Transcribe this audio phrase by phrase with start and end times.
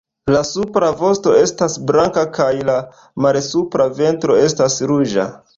[0.35, 2.79] La supra vosto estas blanka kaj la
[3.27, 5.33] malsupra ventro estas ruĝa.